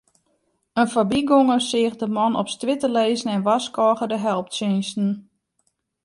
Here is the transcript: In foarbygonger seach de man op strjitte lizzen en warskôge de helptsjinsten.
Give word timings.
In 0.81 0.87
foarbygonger 0.91 1.59
seach 1.61 1.95
de 2.01 2.07
man 2.17 2.33
op 2.41 2.47
strjitte 2.55 2.89
lizzen 2.97 3.31
en 3.35 3.45
warskôge 3.47 4.05
de 4.11 4.19
helptsjinsten. 4.27 5.09